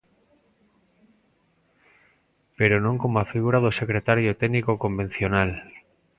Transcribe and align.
Pero 2.57 2.75
non 2.85 2.95
como 3.01 3.17
a 3.19 3.29
figura 3.33 3.59
do 3.65 3.71
secretario 3.81 4.31
técnico 4.41 4.71
convencional. 4.83 5.49